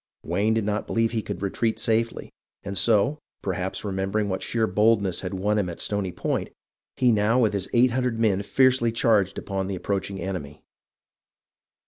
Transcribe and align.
Wayne 0.23 0.55
did 0.55 0.63
not 0.65 0.87
believe 0.87 1.11
he 1.11 1.21
could 1.21 1.43
retreat 1.43 1.77
safely, 1.77 2.31
and 2.63 2.75
so, 2.75 3.19
perhaps 3.43 3.83
remem 3.83 4.11
bering 4.11 4.29
what 4.29 4.41
sheer 4.41 4.65
boldness 4.65 5.21
had 5.21 5.35
won 5.35 5.57
for 5.57 5.59
him 5.59 5.69
at 5.69 5.79
Stony 5.79 6.11
Point, 6.11 6.49
he 6.97 7.11
now 7.11 7.39
with 7.39 7.53
his 7.53 7.69
eight 7.71 7.91
hundred 7.91 8.17
men 8.17 8.41
fiercely 8.41 8.91
charged 8.91 9.37
upon 9.37 9.67
the 9.67 9.75
approaching 9.75 10.19
enemy. 10.19 10.63